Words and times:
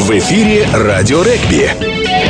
В 0.00 0.12
эфире 0.12 0.66
«Радио 0.72 1.22
Регби». 1.22 2.29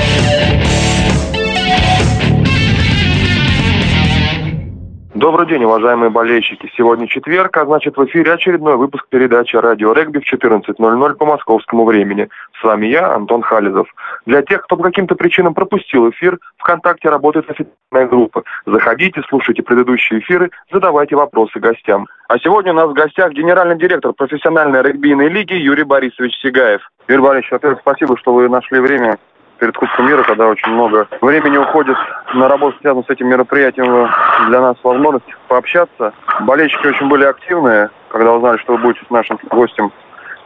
Добрый 5.21 5.47
день, 5.47 5.63
уважаемые 5.65 6.09
болельщики. 6.09 6.73
Сегодня 6.75 7.07
четверг, 7.07 7.55
а 7.59 7.67
значит 7.67 7.95
в 7.95 8.05
эфире 8.07 8.33
очередной 8.33 8.79
выпуск 8.79 9.05
передачи 9.11 9.55
«Радио 9.55 9.93
Регби» 9.93 10.19
в 10.19 10.33
14.00 10.33 11.15
по 11.17 11.27
московскому 11.27 11.85
времени. 11.85 12.31
С 12.59 12.65
вами 12.65 12.87
я, 12.87 13.13
Антон 13.13 13.43
Хализов. 13.43 13.87
Для 14.25 14.41
тех, 14.41 14.63
кто 14.63 14.79
по 14.79 14.83
каким-то 14.85 15.17
причинам 15.17 15.53
пропустил 15.53 16.09
эфир, 16.09 16.39
ВКонтакте 16.57 17.11
работает 17.11 17.51
официальная 17.51 18.09
группа. 18.09 18.45
Заходите, 18.65 19.21
слушайте 19.29 19.63
предыдущие 19.63 20.21
эфиры, 20.21 20.53
задавайте 20.73 21.17
вопросы 21.17 21.59
гостям. 21.59 22.09
А 22.29 22.39
сегодня 22.39 22.73
у 22.73 22.77
нас 22.77 22.89
в 22.89 22.95
гостях 22.95 23.33
генеральный 23.33 23.77
директор 23.77 24.15
профессиональной 24.15 24.81
регбийной 24.81 25.29
лиги 25.29 25.53
Юрий 25.53 25.85
Борисович 25.85 26.33
Сигаев. 26.41 26.81
Юрий 27.09 27.21
Борисович, 27.21 27.53
во-первых, 27.53 27.81
спасибо, 27.81 28.17
что 28.17 28.33
вы 28.33 28.49
нашли 28.49 28.81
время 28.81 29.19
перед 29.61 29.77
Кубком 29.77 30.07
мира, 30.07 30.23
когда 30.25 30.49
очень 30.49 30.73
много 30.73 31.07
времени 31.21 31.59
уходит 31.59 31.97
на 32.35 32.49
работу, 32.49 32.77
связанную 32.81 33.05
с 33.05 33.11
этим 33.11 33.29
мероприятием, 33.29 34.09
для 34.49 34.61
нас 34.61 34.77
возможность 34.83 35.27
пообщаться. 35.47 36.13
Болельщики 36.41 36.87
очень 36.87 37.09
были 37.09 37.25
активные, 37.25 37.91
когда 38.09 38.33
узнали, 38.33 38.57
что 38.57 38.73
вы 38.73 38.79
будете 38.79 39.05
с 39.07 39.11
нашим 39.11 39.39
гостем 39.51 39.93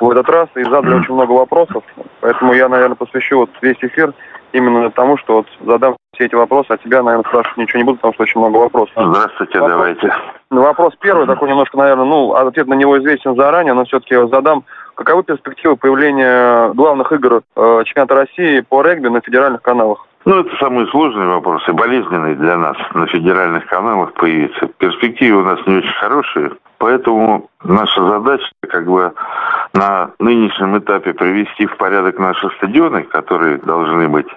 в 0.00 0.10
этот 0.10 0.28
раз, 0.28 0.48
и 0.56 0.64
задали 0.64 0.94
очень 0.96 1.14
много 1.14 1.32
вопросов. 1.32 1.84
Поэтому 2.20 2.52
я, 2.52 2.68
наверное, 2.68 2.96
посвящу 2.96 3.38
вот 3.38 3.50
весь 3.62 3.78
эфир 3.80 4.12
именно 4.52 4.90
тому, 4.90 5.16
что 5.16 5.34
вот 5.34 5.46
задам 5.64 5.96
все 6.14 6.26
эти 6.26 6.34
вопросы, 6.34 6.66
а 6.70 6.76
тебя, 6.76 7.02
наверное, 7.02 7.28
спрашивать 7.28 7.56
ничего 7.56 7.78
не 7.78 7.84
буду, 7.84 7.96
потому 7.96 8.14
что 8.14 8.22
очень 8.24 8.40
много 8.40 8.56
вопросов. 8.56 8.94
Здравствуйте, 8.96 9.60
вопрос, 9.60 9.70
давайте. 9.70 10.14
Ну, 10.50 10.62
вопрос 10.62 10.94
первый, 11.00 11.26
такой 11.26 11.48
немножко, 11.48 11.76
наверное, 11.76 12.04
ну, 12.04 12.32
ответ 12.34 12.66
на 12.66 12.74
него 12.74 12.98
известен 12.98 13.34
заранее, 13.36 13.74
но 13.74 13.84
все-таки 13.84 14.14
его 14.14 14.28
задам. 14.28 14.64
Каковы 14.94 15.24
перспективы 15.24 15.76
появления 15.76 16.72
главных 16.74 17.10
игр 17.12 17.42
э, 17.56 17.82
чемпионата 17.84 18.14
России 18.14 18.60
по 18.60 18.82
регби 18.82 19.08
на 19.08 19.20
федеральных 19.20 19.60
каналах? 19.62 20.06
Ну, 20.24 20.40
это 20.40 20.56
самый 20.56 20.86
сложный 20.88 21.26
вопрос 21.26 21.68
и 21.68 21.72
болезненный 21.72 22.34
для 22.36 22.56
нас 22.56 22.76
на 22.94 23.06
федеральных 23.08 23.66
каналах 23.66 24.14
появиться. 24.14 24.68
Перспективы 24.78 25.42
у 25.42 25.44
нас 25.44 25.58
не 25.66 25.78
очень 25.78 25.92
хорошие, 26.00 26.52
поэтому 26.78 27.50
наша 27.62 28.08
задача 28.08 28.46
как 28.68 28.86
бы 28.86 29.12
на 29.74 30.12
нынешнем 30.20 30.78
этапе 30.78 31.12
привести 31.12 31.66
в 31.66 31.76
порядок 31.76 32.18
наши 32.18 32.48
стадионы, 32.56 33.02
которые 33.02 33.58
должны 33.58 34.08
быть 34.08 34.28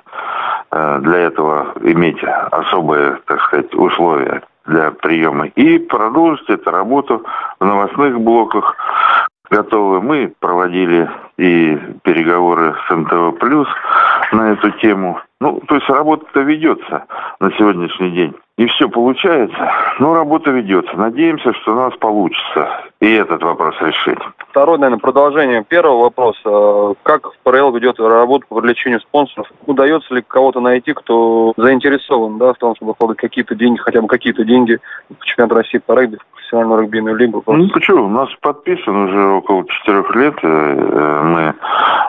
э, 0.71 0.99
для 1.01 1.19
этого 1.19 1.73
иметь 1.81 2.21
особые, 2.51 3.19
так 3.27 3.41
сказать, 3.43 3.73
условия 3.75 4.41
для 4.65 4.91
приема 4.91 5.47
и 5.47 5.77
продолжить 5.77 6.49
эту 6.49 6.69
работу 6.71 7.23
в 7.59 7.65
новостных 7.65 8.19
блоках, 8.19 8.75
готовы. 9.49 10.01
Мы 10.01 10.33
проводили 10.39 11.09
и 11.37 11.77
переговоры 12.03 12.75
с 12.87 12.95
НТВ 12.95 13.39
Плюс 13.39 13.67
на 14.31 14.51
эту 14.51 14.71
тему. 14.71 15.19
Ну, 15.39 15.61
то 15.67 15.75
есть 15.75 15.87
работа-то 15.89 16.41
ведется 16.41 17.05
на 17.39 17.51
сегодняшний 17.51 18.11
день. 18.11 18.33
И 18.57 18.65
все 18.67 18.89
получается. 18.89 19.71
Но 19.99 20.15
работа 20.15 20.49
ведется. 20.51 20.95
Надеемся, 20.95 21.53
что 21.53 21.73
у 21.73 21.75
нас 21.75 21.95
получится 21.97 22.86
и 22.99 23.13
этот 23.13 23.43
вопрос 23.43 23.75
решить. 23.79 24.17
Второй, 24.49 24.79
наверное, 24.79 24.99
продолжение 24.99 25.63
первого 25.63 26.03
вопроса. 26.03 26.95
Как 27.03 27.29
ПРЛ 27.43 27.71
ведет 27.73 27.99
работу 27.99 28.45
по 28.49 28.55
привлечению 28.55 28.99
спонсоров? 29.01 29.47
Удается 29.67 30.15
ли 30.15 30.23
кого-то 30.27 30.59
найти, 30.59 30.93
кто 30.93 31.53
заинтересован 31.57 32.39
да, 32.39 32.53
в 32.53 32.57
том, 32.57 32.75
чтобы 32.75 32.93
вкладывать 32.93 33.19
какие-то 33.19 33.53
деньги, 33.53 33.77
хотя 33.77 34.01
бы 34.01 34.07
какие-то 34.07 34.43
деньги 34.43 34.79
в 35.09 35.23
чемпионат 35.25 35.51
России 35.53 35.77
по 35.77 35.93
регби, 35.93 36.17
в 36.17 36.33
профессиональную 36.33 36.81
регбийную 36.81 37.15
лигу? 37.15 37.43
Ну, 37.45 37.69
почему? 37.69 38.05
У 38.05 38.09
нас 38.09 38.29
подписан 38.41 38.95
уже 38.95 39.27
около 39.27 39.67
четырех 39.67 40.15
лет. 40.15 40.35
Э, 40.41 41.21
мы 41.23 41.53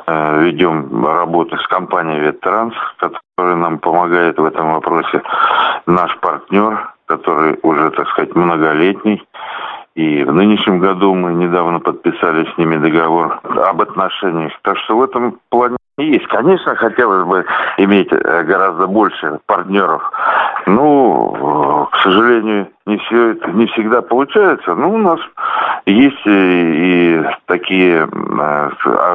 э, 0.07 0.43
ведем 0.45 1.05
работу 1.05 1.59
с 1.59 1.67
компанией 1.67 2.21
«Веттранс», 2.21 2.75
которая 2.99 3.57
нам 3.57 3.79
помогает 3.79 4.39
в 4.39 4.45
этом 4.45 4.73
вопросе. 4.73 5.23
Наш 5.87 6.17
партнер, 6.21 6.95
который 7.07 7.59
уже, 7.63 7.91
так 7.91 8.09
сказать, 8.09 8.35
многолетний. 8.35 9.23
И 9.99 10.23
в 10.23 10.33
нынешнем 10.33 10.79
году 10.79 11.13
мы 11.13 11.35
недавно 11.35 11.81
подписали 11.81 12.45
с 12.45 12.57
ними 12.57 12.77
договор 12.77 13.41
об 13.43 13.83
отношениях. 13.83 14.53
Так 14.63 14.79
что 14.79 14.97
в 14.97 15.03
этом 15.03 15.41
плане 15.49 15.77
есть. 16.03 16.27
Конечно, 16.29 16.75
хотелось 16.77 17.27
бы 17.27 17.45
иметь 17.79 18.09
э, 18.11 18.43
гораздо 18.45 18.87
больше 18.87 19.39
партнеров. 19.47 20.03
Ну, 20.67 21.89
к 21.91 21.97
сожалению, 21.99 22.69
не 22.87 22.99
все 22.99 23.33
это 23.33 23.51
не 23.53 23.67
всегда 23.67 24.03
получается. 24.03 24.75
Но 24.75 24.91
у 24.91 24.99
нас 24.99 25.21
есть 25.87 26.27
и, 26.27 26.31
и 26.31 27.25
такие 27.47 28.09
а, 28.39 28.71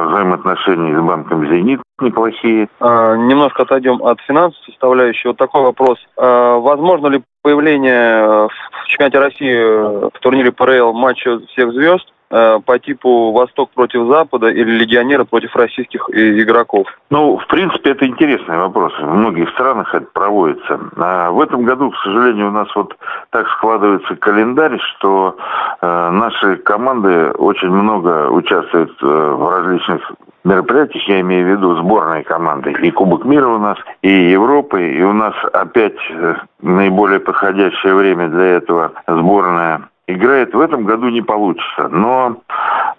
взаимоотношения 0.08 0.98
с 0.98 1.02
банком 1.02 1.46
«Зенит» 1.46 1.80
неплохие. 2.00 2.68
А, 2.80 3.16
немножко 3.16 3.62
отойдем 3.62 4.02
от 4.02 4.20
финансовой 4.22 4.64
составляющей. 4.66 5.28
Вот 5.28 5.36
такой 5.36 5.62
вопрос. 5.62 5.98
А, 6.16 6.58
возможно 6.58 7.08
ли 7.08 7.22
появление 7.42 8.48
в 8.48 8.88
чемпионате 8.88 9.18
России 9.18 10.08
в 10.08 10.18
турнире 10.20 10.50
ПРЛ 10.52 10.92
матча 10.92 11.38
всех 11.48 11.72
звезд 11.72 12.13
Э, 12.13 12.13
по 12.28 12.78
типу 12.78 13.32
Восток 13.32 13.70
против 13.70 14.06
Запада 14.08 14.48
или 14.48 14.78
легионеры 14.78 15.24
против 15.24 15.54
российских 15.54 16.08
игроков? 16.10 16.86
Ну, 17.10 17.38
в 17.38 17.46
принципе, 17.46 17.90
это 17.90 18.06
интересный 18.06 18.56
вопрос. 18.56 18.92
В 18.98 19.14
многих 19.14 19.50
странах 19.50 19.94
это 19.94 20.06
проводится. 20.12 20.80
А 20.96 21.30
в 21.30 21.40
этом 21.40 21.64
году, 21.64 21.90
к 21.90 21.96
сожалению, 21.98 22.48
у 22.48 22.52
нас 22.52 22.68
вот 22.74 22.96
так 23.30 23.48
складывается 23.50 24.16
календарь, 24.16 24.78
что 24.96 25.36
э, 25.80 26.10
наши 26.10 26.56
команды 26.56 27.30
очень 27.32 27.70
много 27.70 28.28
участвуют 28.30 28.92
э, 29.02 29.06
в 29.06 29.48
различных 29.48 30.12
мероприятиях, 30.44 31.08
я 31.08 31.20
имею 31.20 31.46
в 31.46 31.50
виду 31.50 31.76
сборные 31.76 32.22
команды. 32.22 32.72
И 32.72 32.90
Кубок 32.90 33.24
мира 33.24 33.48
у 33.48 33.58
нас, 33.58 33.78
и 34.02 34.30
Европы, 34.30 34.92
и 34.92 35.02
у 35.02 35.12
нас 35.12 35.34
опять 35.52 35.96
э, 36.10 36.34
наиболее 36.60 37.20
подходящее 37.20 37.94
время 37.94 38.28
для 38.28 38.44
этого 38.44 38.92
сборная 39.06 39.88
играет 40.06 40.54
в 40.54 40.60
этом 40.60 40.84
году 40.84 41.08
не 41.08 41.22
получится. 41.22 41.88
Но 41.88 42.36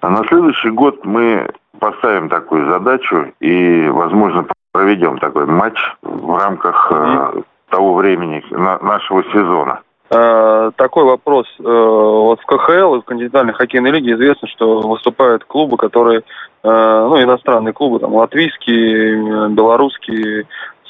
на 0.02 0.28
следующий 0.28 0.70
год 0.70 1.06
мы 1.06 1.50
поставим 1.80 2.30
такую 2.30 2.70
задачу 2.70 3.34
и, 3.40 3.88
возможно, 3.90 4.46
проведем 4.72 5.18
такой 5.20 5.46
матч 5.46 5.78
в 6.02 6.38
рамках 6.38 6.92
э, 6.92 7.42
того 7.70 7.96
времени 7.96 8.44
на, 8.52 8.78
нашего 8.80 9.24
сезона. 9.26 9.82
Э, 10.10 10.72
такой 10.76 11.04
вопрос. 11.04 11.48
Э, 11.60 11.64
вот 11.64 12.40
в 12.40 12.46
КХЛ, 12.46 13.02
в 13.02 13.06
континентальной 13.06 13.54
хоккейной 13.54 13.92
лиге 13.92 14.14
известно, 14.14 14.48
что 14.48 14.82
выступают 14.82 15.46
клубы, 15.46 15.78
которые, 15.78 16.20
э, 16.20 16.24
ну, 16.64 17.22
иностранные 17.22 17.74
клубы, 17.74 18.00
там, 18.00 18.14
латвийские, 18.14 19.50
белорусские, 19.50 20.46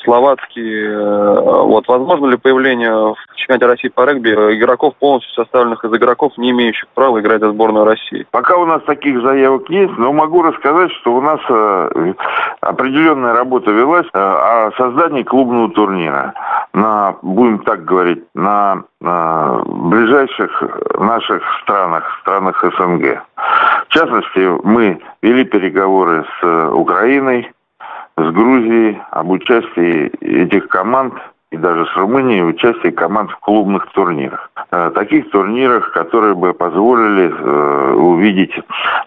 словацкие. 0.06 0.92
Э, 0.92 1.62
вот 1.64 1.88
возможно 1.88 2.28
ли 2.28 2.38
появление 2.38 2.92
в 2.92 3.36
чемпионате 3.36 3.66
России 3.66 3.88
по 3.90 4.06
регби 4.06 4.30
игроков, 4.30 4.96
полностью 5.00 5.34
составленных 5.34 5.84
из 5.84 5.94
игроков, 5.94 6.38
не 6.38 6.52
имеющих 6.52 6.88
права 6.94 7.20
играть 7.20 7.42
за 7.42 7.52
сборную 7.52 7.86
России? 7.86 8.26
Пока 8.32 8.56
у 8.58 8.66
нас 8.66 8.82
таких 8.84 9.22
заявок 9.22 9.70
есть, 9.70 9.98
но 9.98 10.14
могу 10.14 10.42
рассказать, 10.42 10.92
что 10.94 11.14
у 11.14 11.22
нас 11.22 11.40
э, 11.50 12.14
определенная 12.62 13.34
работа 13.34 13.72
велась 13.72 14.08
э, 14.14 14.18
о 14.18 14.72
создании 14.78 15.24
клубного 15.24 15.70
турнира. 15.72 16.34
На, 16.74 17.16
будем 17.22 17.60
так 17.60 17.86
говорить, 17.86 18.24
на, 18.34 18.84
на 19.02 19.64
ближайших 19.66 20.64
наших 21.00 21.42
странах, 21.62 22.04
странах 22.22 22.64
СНГ. 22.64 23.24
В 23.88 23.94
частности, 23.94 24.60
мы 24.64 25.00
вели 25.22 25.46
переговоры 25.46 26.26
с 26.42 26.70
Украиной, 26.72 27.52
с 28.18 28.32
Грузией 28.32 29.02
об 29.12 29.30
участии 29.30 30.08
этих 30.22 30.68
команд 30.70 31.14
и 31.52 31.58
даже 31.58 31.86
с 31.86 31.96
Румынией 31.96 32.48
участие 32.48 32.92
команд 32.92 33.32
в 33.32 33.40
клубных 33.40 33.88
турнирах. 33.92 34.52
Э, 34.72 34.92
таких 34.94 35.30
турнирах, 35.32 35.92
которые 35.92 36.34
бы 36.34 36.54
позволили 36.54 37.32
э, 37.32 37.94
увидеть 37.94 38.54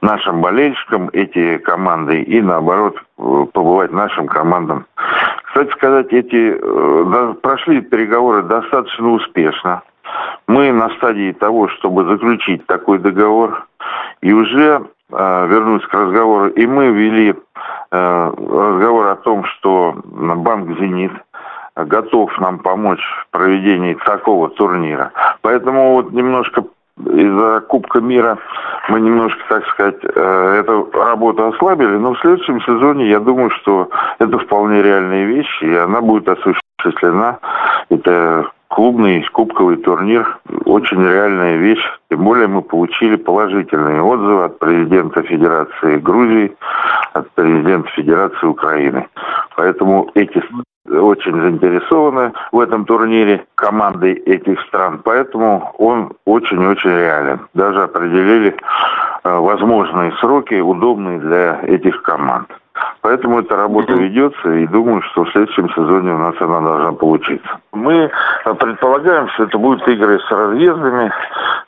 нашим 0.01 0.41
болельщикам 0.41 1.11
эти 1.13 1.59
команды 1.59 2.23
и 2.23 2.41
наоборот 2.41 2.97
э, 2.97 3.47
побывать 3.53 3.93
нашим 3.93 4.27
командам. 4.29 4.87
Кстати 5.45 5.71
сказать, 5.73 6.13
эти 6.13 6.57
прошли 7.41 7.81
переговоры 7.81 8.43
достаточно 8.43 9.11
успешно. 9.11 9.83
Мы 10.47 10.73
на 10.73 10.89
стадии 10.91 11.33
того, 11.33 11.69
чтобы 11.69 12.05
заключить 12.05 12.67
такой 12.67 12.99
договор. 12.99 13.67
И 14.21 14.33
уже 14.33 14.87
вернусь 15.11 15.87
к 15.87 15.95
разговору, 15.95 16.49
и 16.49 16.67
мы 16.67 16.89
ввели 16.89 17.35
разговор 17.91 19.07
о 19.09 19.17
том, 19.17 19.45
что 19.45 19.95
банк 20.05 20.79
«Зенит» 20.79 21.13
готов 21.77 22.37
нам 22.41 22.59
помочь 22.59 23.01
в 23.01 23.31
проведении 23.31 23.95
такого 24.05 24.51
турнира. 24.51 25.13
Поэтому 25.43 25.95
вот 25.95 26.13
немножко 26.13 26.65
из-за 27.07 27.61
Кубка 27.61 28.01
мира 28.01 28.39
мы 28.89 29.01
немножко, 29.01 29.41
так 29.49 29.67
сказать, 29.69 29.99
э, 30.03 30.61
эту 30.61 30.91
работу 30.93 31.47
ослабили, 31.47 31.97
но 31.97 32.15
в 32.15 32.21
следующем 32.21 32.61
сезоне 32.63 33.09
я 33.09 33.21
думаю, 33.21 33.51
что 33.51 33.89
это 34.19 34.39
вполне 34.39 34.83
реальные 34.83 35.27
вещи, 35.27 35.65
и 35.65 35.77
она 35.77 36.01
будет 36.01 36.29
осуществлена. 36.29 37.39
Это 37.91 38.51
клубный 38.69 39.23
кубковый 39.33 39.77
турнир 39.77 40.39
очень 40.65 41.03
реальная 41.03 41.57
вещь. 41.57 41.85
Тем 42.11 42.25
более 42.25 42.47
мы 42.47 42.63
получили 42.63 43.17
положительные 43.17 44.03
отзывы 44.03 44.45
от 44.45 44.59
президента 44.59 45.23
Федерации 45.23 45.99
Грузии, 45.99 46.57
от 47.13 47.31
президента 47.31 47.89
Федерации 47.91 48.47
Украины. 48.47 49.09
Поэтому 49.57 50.11
эти 50.15 50.43
очень 50.91 51.41
заинтересованы 51.41 52.33
в 52.53 52.61
этом 52.61 52.85
турнире 52.85 53.45
команды 53.55 54.13
этих 54.13 54.61
стран, 54.63 55.01
поэтому 55.05 55.75
он 55.79 56.13
очень-очень 56.25 56.91
реален. 56.91 57.41
Даже 57.55 57.83
определили 57.83 58.57
э, 59.25 59.39
возможные 59.39 60.13
сроки, 60.21 60.55
удобные 60.55 61.19
для 61.19 61.61
этих 61.63 62.03
команд. 62.03 62.49
Поэтому 63.01 63.41
эта 63.41 63.57
работа 63.57 63.93
ведется, 63.93 64.53
и 64.53 64.67
думаю, 64.67 65.03
что 65.03 65.25
в 65.25 65.31
следующем 65.33 65.69
сезоне 65.71 66.13
у 66.13 66.19
нас 66.19 66.35
она 66.41 66.61
должна 66.61 66.93
получиться. 66.93 67.59
Мы 67.73 68.11
предполагаем, 68.45 69.29
что 69.31 69.45
это 69.45 69.59
будут 69.59 69.87
игры 69.89 70.19
с 70.21 70.31
разъездами, 70.31 71.13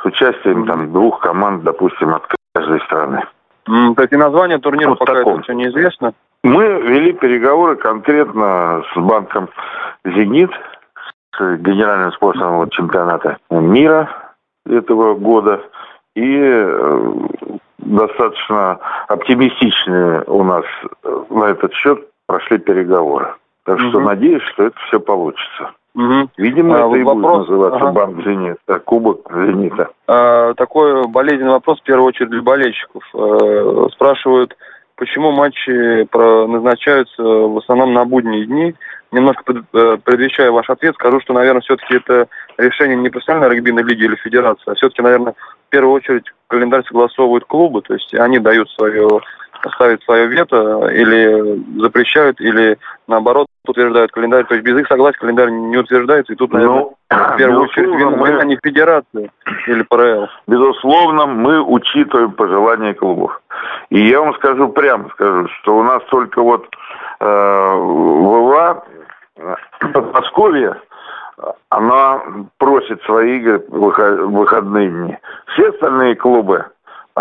с 0.03 0.05
участием 0.05 0.67
там 0.67 0.93
двух 0.93 1.21
команд, 1.21 1.65
допустим, 1.65 2.15
от 2.15 2.23
каждой 2.55 2.81
страны. 2.83 3.25
То 3.94 4.02
есть 4.02 4.12
и 4.12 4.17
название 4.17 4.58
турнира 4.58 4.90
вот 4.90 4.99
пока 4.99 5.14
таком. 5.14 5.34
это 5.34 5.43
все 5.43 5.52
неизвестно? 5.52 6.12
Мы 6.43 6.64
вели 6.64 7.12
переговоры 7.12 7.76
конкретно 7.76 8.82
с 8.93 8.99
банком 8.99 9.49
«Зенит», 10.05 10.50
с 11.37 11.56
генеральным 11.58 12.12
спонсором 12.12 12.69
чемпионата 12.70 13.38
мира 13.50 14.11
этого 14.67 15.14
года. 15.14 15.62
И 16.17 16.38
э, 16.40 17.12
достаточно 17.78 18.81
оптимистичные 19.08 20.25
у 20.26 20.43
нас 20.43 20.64
э, 21.05 21.25
на 21.31 21.44
этот 21.44 21.72
счет 21.75 22.00
прошли 22.26 22.58
переговоры. 22.58 23.34
Так 23.64 23.78
угу. 23.78 23.88
что 23.88 24.00
надеюсь, 24.00 24.43
что 24.52 24.64
это 24.64 24.76
все 24.88 24.99
получится. 24.99 25.72
Угу. 25.95 26.31
Видимо, 26.37 26.77
а, 26.77 26.89
это 26.89 26.97
и 26.97 27.03
вопрос... 27.03 27.49
будет 27.49 27.49
называться 27.49 27.85
ага. 27.85 27.93
банк 27.93 28.25
Зенита, 28.25 28.79
кубок 28.81 29.31
Зенита. 29.31 29.89
А, 30.07 30.55
такой 30.55 31.07
болезненный 31.09 31.53
вопрос, 31.53 31.81
в 31.81 31.85
первую 31.85 32.09
очередь, 32.09 32.31
для 32.31 32.43
болельщиков. 32.43 33.03
А, 33.15 33.89
спрашивают, 33.93 34.57
почему 34.97 35.33
матчи 35.33 36.07
назначаются 36.49 37.23
в 37.23 37.59
основном 37.59 37.93
на 37.93 38.05
будние 38.05 38.47
дни. 38.47 38.75
Немножко 39.13 39.43
э, 39.53 39.97
предвещая 40.05 40.53
ваш 40.53 40.71
ответ, 40.71 40.95
скажу, 40.95 41.21
что, 41.21 41.33
наверное, 41.33 41.63
все-таки 41.63 41.97
это 41.97 42.29
решение 42.59 42.97
не 42.97 43.09
профессиональной 43.09 43.57
регбийной 43.57 43.83
лиги 43.83 44.05
или 44.05 44.15
федерации, 44.15 44.71
а 44.71 44.75
все-таки, 44.77 45.03
наверное, 45.03 45.33
в 45.33 45.71
первую 45.71 45.95
очередь 45.95 46.27
календарь 46.47 46.85
согласовывают 46.85 47.45
клубы, 47.47 47.83
то 47.83 47.95
есть 47.95 48.15
они 48.15 48.39
дают 48.39 48.71
свое 48.71 49.09
ставят 49.75 50.03
свое 50.03 50.27
вето 50.27 50.89
или 50.89 51.81
запрещают, 51.81 52.41
или 52.41 52.79
наоборот 53.07 53.47
утверждают 53.67 54.12
календарь. 54.12 54.45
То 54.47 54.55
есть 54.55 54.67
без 54.67 54.79
их 54.79 54.87
согласия 54.89 55.19
календарь 55.19 55.51
не 55.51 55.77
утверждается. 55.77 56.33
И 56.33 56.37
тут, 56.37 56.53
наверное, 56.53 56.79
ну, 56.79 56.97
в 57.11 57.37
первую 57.37 57.62
очередь 57.62 57.89
вина, 57.89 58.11
мы... 58.11 58.29
вина 58.29 58.45
не 58.45 58.59
федерации 58.62 59.31
или 59.67 59.83
ПРЛ. 59.83 60.29
Безусловно, 60.47 61.27
мы 61.27 61.61
учитываем 61.62 62.33
пожелания 62.33 62.95
клубов. 62.95 63.41
И 63.91 64.01
я 64.09 64.21
вам 64.21 64.35
скажу 64.35 64.69
прямо, 64.69 65.09
скажу, 65.11 65.49
что 65.61 65.77
у 65.77 65.83
нас 65.83 66.03
только 66.11 66.43
вот 66.43 66.67
э, 67.21 67.25
ВВА, 67.25 68.85
Подмосковье, 69.93 70.77
она 71.71 72.21
просит 72.59 73.03
свои 73.05 73.39
игры 73.39 73.65
выходные 73.69 74.89
дни. 74.89 75.19
Все 75.53 75.71
остальные 75.71 76.17
клубы 76.17 76.67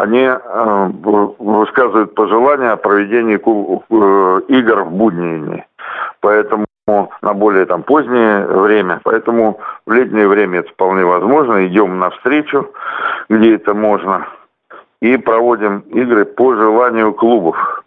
они 0.01 0.21
э, 0.21 0.91
высказывают 1.39 2.15
пожелания 2.15 2.71
о 2.71 2.77
проведении 2.77 3.35
э, 3.35 4.41
игр 4.47 4.83
в 4.83 4.91
будние 4.91 5.39
дни. 5.39 5.63
Поэтому 6.21 6.65
на 7.21 7.33
более 7.33 7.65
там 7.65 7.83
позднее 7.83 8.45
время. 8.45 9.01
Поэтому 9.03 9.59
в 9.85 9.91
летнее 9.91 10.27
время 10.27 10.59
это 10.59 10.71
вполне 10.71 11.05
возможно. 11.05 11.65
Идем 11.67 11.99
навстречу, 11.99 12.71
где 13.29 13.55
это 13.55 13.73
можно. 13.73 14.27
И 15.01 15.17
проводим 15.17 15.79
игры 15.89 16.25
по 16.25 16.55
желанию 16.55 17.13
клубов. 17.13 17.83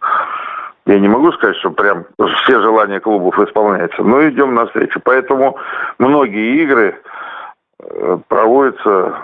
Я 0.85 0.99
не 0.99 1.07
могу 1.07 1.31
сказать, 1.31 1.55
что 1.57 1.71
прям 1.71 2.05
все 2.43 2.61
желания 2.61 2.99
клубов 2.99 3.39
исполняются, 3.39 4.03
но 4.03 4.27
идем 4.27 4.53
навстречу. 4.53 4.99
Поэтому 5.03 5.57
многие 5.97 6.61
игры 6.63 6.95
э, 7.79 8.17
проводятся 8.27 9.15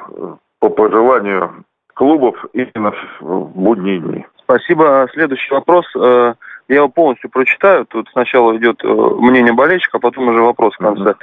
по 0.60 0.70
пожеланию 0.70 1.52
клубов 2.00 2.46
именно 2.54 2.94
в 3.20 3.52
будние 3.60 4.00
дни. 4.00 4.26
Спасибо. 4.44 5.06
Следующий 5.12 5.54
вопрос. 5.54 5.86
Э, 5.98 6.34
я 6.70 6.76
его 6.78 6.88
полностью 6.88 7.30
прочитаю. 7.30 7.86
Тут 7.86 8.08
сначала 8.14 8.56
идет 8.56 8.82
э, 8.86 8.88
мнение 8.88 9.52
болельщика, 9.52 9.98
а 9.98 10.00
потом 10.00 10.30
уже 10.30 10.42
вопрос 10.42 10.74
в 10.76 10.78
конце. 10.78 11.10
А, 11.10 11.16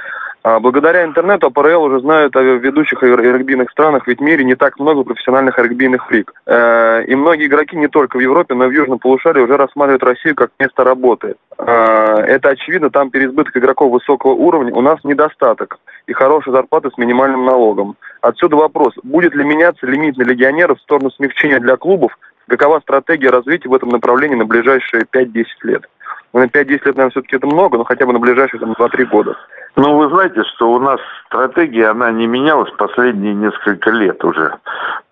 благодаря 0.43 1.05
интернету 1.05 1.47
АПРЛ 1.47 1.83
уже 1.83 1.99
знают 1.99 2.35
о 2.35 2.41
ведущих 2.41 3.03
регбийных 3.03 3.71
странах, 3.71 4.07
ведь 4.07 4.19
в 4.19 4.23
мире 4.23 4.43
не 4.43 4.55
так 4.55 4.79
много 4.79 5.03
профессиональных 5.03 5.57
регбийных 5.59 6.09
лиг. 6.11 6.33
Э, 6.45 7.03
и 7.05 7.15
многие 7.15 7.47
игроки 7.47 7.75
не 7.75 7.87
только 7.87 8.17
в 8.17 8.21
Европе, 8.21 8.53
но 8.53 8.65
и 8.65 8.69
в 8.69 8.71
Южном 8.71 8.99
полушарии 8.99 9.41
уже 9.41 9.57
рассматривают 9.57 10.03
Россию 10.03 10.35
как 10.35 10.51
место 10.59 10.83
работы. 10.83 11.35
Это 11.57 12.49
очевидно, 12.49 12.91
там 12.91 13.09
переизбыток 13.09 13.57
игроков 13.57 13.91
высокого 13.91 14.31
уровня, 14.31 14.73
у 14.73 14.81
нас 14.81 14.99
недостаток 15.03 15.79
и 16.05 16.13
хорошие 16.13 16.53
зарплаты 16.53 16.89
с 16.91 16.97
минимальным 16.97 17.45
налогом. 17.45 17.95
Отсюда 18.21 18.55
вопрос, 18.55 18.93
будет 19.03 19.35
ли 19.35 19.43
меняться 19.43 19.85
лимит 19.85 20.17
на 20.17 20.23
легионеров 20.23 20.79
в 20.79 20.81
сторону 20.81 21.11
смягчения 21.11 21.59
для 21.59 21.77
клубов, 21.77 22.17
какова 22.47 22.79
стратегия 22.79 23.29
развития 23.29 23.69
в 23.69 23.73
этом 23.73 23.89
направлении 23.89 24.35
на 24.35 24.45
ближайшие 24.45 25.03
5-10 25.03 25.45
лет? 25.63 25.83
Ну, 26.33 26.41
на 26.41 26.45
5-10 26.45 26.67
лет, 26.69 26.85
наверное, 26.85 27.09
все-таки 27.11 27.37
это 27.37 27.47
много, 27.47 27.77
но 27.77 27.83
хотя 27.83 28.05
бы 28.05 28.13
на 28.13 28.19
ближайшие 28.19 28.59
там, 28.59 28.73
2-3 28.73 29.05
года. 29.05 29.37
Ну, 29.75 29.97
вы 29.97 30.09
знаете, 30.09 30.43
что 30.55 30.71
у 30.71 30.79
нас 30.79 30.99
стратегия, 31.27 31.89
она 31.89 32.11
не 32.11 32.27
менялась 32.27 32.71
последние 32.77 33.33
несколько 33.33 33.91
лет 33.91 34.23
уже. 34.23 34.55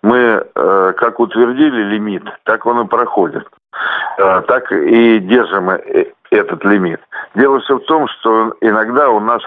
Мы 0.02 0.16
э, 0.18 0.92
как 0.96 1.20
утвердили 1.20 1.84
лимит, 1.84 2.24
так 2.44 2.66
он 2.66 2.84
и 2.84 2.88
проходит. 2.88 3.46
Э, 4.18 4.42
так 4.48 4.70
и 4.72 5.18
держим 5.20 5.70
э, 5.70 6.06
этот 6.30 6.64
лимит. 6.64 7.00
Дело 7.34 7.60
все 7.60 7.78
в 7.78 7.84
том, 7.84 8.08
что 8.08 8.54
иногда 8.60 9.10
у 9.10 9.20
нас 9.20 9.42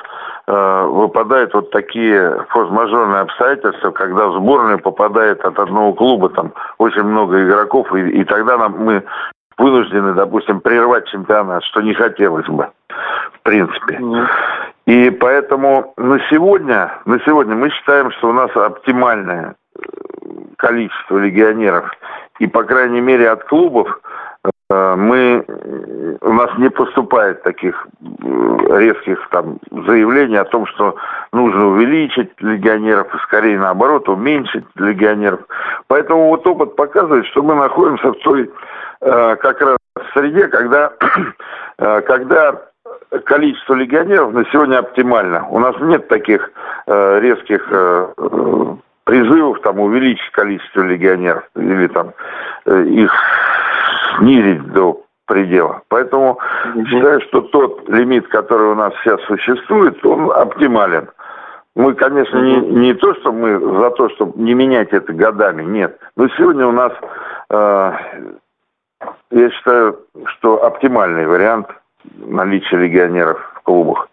э, 0.47 0.85
выпадают 0.85 1.53
вот 1.53 1.71
такие 1.71 2.45
форс-мажорные 2.49 3.21
обстоятельства, 3.21 3.91
когда 3.91 4.27
в 4.27 4.35
сборную 4.35 4.79
попадает 4.79 5.43
от 5.43 5.59
одного 5.59 5.93
клуба 5.93 6.29
там 6.29 6.53
очень 6.77 7.03
много 7.03 7.43
игроков, 7.43 7.93
и, 7.95 8.09
и 8.09 8.23
тогда 8.23 8.57
нам, 8.57 8.77
мы 8.77 9.03
вынуждены, 9.59 10.13
допустим, 10.13 10.61
прервать 10.61 11.07
чемпионат, 11.07 11.63
что 11.65 11.81
не 11.81 11.93
хотелось 11.93 12.47
бы, 12.47 12.69
в 13.33 13.39
принципе. 13.43 13.97
Mm. 13.97 14.27
И 14.85 15.09
поэтому 15.11 15.93
на 15.97 16.19
сегодня, 16.29 16.93
на 17.05 17.19
сегодня 17.19 17.55
мы 17.55 17.69
считаем, 17.69 18.11
что 18.11 18.29
у 18.29 18.33
нас 18.33 18.49
оптимальное 18.55 19.55
э, 19.75 19.81
количество 20.57 21.17
легионеров. 21.17 21.91
И, 22.39 22.47
по 22.47 22.63
крайней 22.63 23.01
мере, 23.01 23.29
от 23.29 23.43
клубов 23.43 23.99
Э, 24.71 24.95
мы, 24.95 25.43
у 26.21 26.33
нас 26.33 26.51
не 26.59 26.69
поступает 26.69 27.41
таких 27.41 27.87
э, 28.01 28.79
резких 28.79 29.27
там 29.31 29.57
заявлений 29.71 30.37
о 30.37 30.45
том, 30.45 30.67
что 30.67 30.95
нужно 31.33 31.69
увеличить 31.69 32.29
легионеров, 32.39 33.13
и 33.13 33.17
скорее 33.19 33.57
наоборот, 33.57 34.07
уменьшить 34.07 34.65
легионеров. 34.75 35.39
Поэтому 35.87 36.27
вот 36.29 36.45
опыт 36.45 36.75
показывает, 36.75 37.25
что 37.27 37.41
мы 37.41 37.55
находимся 37.55 38.11
в 38.11 38.19
той 38.19 38.43
э, 38.43 38.49
как 39.01 39.61
раз 39.61 39.77
среде, 40.13 40.47
когда, 40.47 40.93
когда 41.77 42.61
количество 43.25 43.73
легионеров 43.73 44.33
на 44.33 44.45
сегодня 44.51 44.79
оптимально. 44.79 45.47
У 45.49 45.59
нас 45.59 45.75
нет 45.79 46.07
таких 46.07 46.51
резких 46.87 47.67
призывов 49.03 49.61
там 49.61 49.79
увеличить 49.79 50.31
количество 50.31 50.81
легионеров 50.81 51.43
или 51.55 51.87
там 51.87 52.13
их 52.65 53.11
снизить 54.17 54.71
до 54.73 55.01
предела. 55.29 55.83
Поэтому 55.87 56.39
считаю, 56.87 57.21
что 57.21 57.41
тот 57.41 57.87
лимит, 57.87 58.27
который 58.27 58.71
у 58.71 58.75
нас 58.75 58.93
сейчас 59.01 59.21
существует, 59.21 60.03
он 60.03 60.31
оптимален. 60.31 61.09
Мы, 61.75 61.93
конечно, 61.93 62.37
не, 62.39 62.57
не 62.57 62.93
то, 62.95 63.13
что 63.15 63.31
мы 63.31 63.59
за 63.59 63.91
то, 63.91 64.09
чтобы 64.09 64.41
не 64.41 64.53
менять 64.53 64.91
это 64.91 65.13
годами, 65.13 65.63
нет. 65.63 65.97
Но 66.17 66.27
сегодня 66.29 66.67
у 66.67 66.71
нас, 66.71 66.91
э, 67.51 67.91
я 69.31 69.49
считаю, 69.51 69.99
что 70.25 70.63
оптимальный 70.63 71.27
вариант 71.27 71.67
наличия 72.17 72.77
легионеров 72.77 73.39
в 73.55 73.61
клубах. 73.61 74.09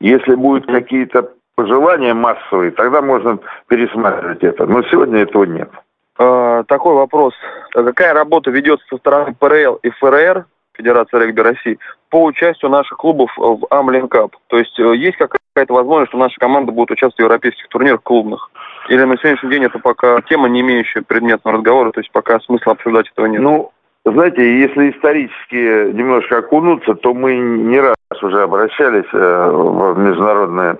Если 0.00 0.34
будут 0.34 0.66
какие-то 0.66 1.30
пожелания 1.54 2.14
массовые, 2.14 2.70
тогда 2.70 3.00
можно 3.00 3.38
пересматривать 3.68 4.42
это. 4.44 4.66
Но 4.66 4.82
сегодня 4.84 5.20
этого 5.22 5.44
нет. 5.44 5.70
Э, 6.18 6.64
такой 6.68 6.94
вопрос. 6.94 7.34
Какая 7.72 8.14
работа 8.14 8.50
ведется 8.50 8.86
со 8.88 8.98
стороны 8.98 9.34
ПРЛ 9.38 9.76
и 9.82 9.90
ФРР, 9.90 10.46
Федерации 10.74 11.18
регби 11.18 11.40
России, 11.40 11.78
по 12.10 12.24
участию 12.24 12.70
наших 12.70 12.98
клубов 12.98 13.30
в 13.36 13.66
Амлин 13.70 14.08
Кап? 14.08 14.32
То 14.48 14.58
есть 14.58 14.78
э, 14.78 14.96
есть 14.96 15.16
какая-то 15.16 15.72
возможность, 15.72 16.10
что 16.10 16.18
наши 16.18 16.36
команды 16.38 16.72
будут 16.72 16.90
участвовать 16.90 17.16
в 17.16 17.20
европейских 17.20 17.68
турнирах 17.68 18.02
клубных? 18.02 18.50
Или 18.88 19.04
на 19.04 19.16
сегодняшний 19.16 19.50
день 19.50 19.64
это 19.64 19.78
пока 19.78 20.20
тема, 20.22 20.48
не 20.48 20.60
имеющая 20.60 21.02
предметного 21.02 21.56
разговора, 21.56 21.90
то 21.90 22.00
есть 22.00 22.12
пока 22.12 22.38
смысла 22.40 22.72
обсуждать 22.72 23.10
этого 23.10 23.26
нет? 23.26 23.40
Ну, 23.40 23.72
знаете, 24.12 24.60
если 24.60 24.90
исторически 24.90 25.92
немножко 25.92 26.38
окунуться, 26.38 26.94
то 26.94 27.12
мы 27.12 27.36
не 27.36 27.80
раз 27.80 27.96
уже 28.22 28.42
обращались 28.42 29.08
э, 29.12 29.50
в 29.50 29.98
международные 29.98 30.78